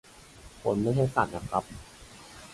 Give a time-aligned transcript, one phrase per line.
[0.61, 1.63] คนไม่ใช่สัตว์นะครับ